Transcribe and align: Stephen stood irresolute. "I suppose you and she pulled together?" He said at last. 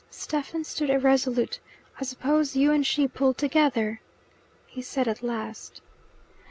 Stephen 0.09 0.63
stood 0.63 0.89
irresolute. 0.89 1.59
"I 1.99 2.05
suppose 2.05 2.55
you 2.55 2.71
and 2.71 2.83
she 2.87 3.07
pulled 3.07 3.37
together?" 3.37 4.01
He 4.65 4.81
said 4.81 5.07
at 5.07 5.21
last. 5.21 5.79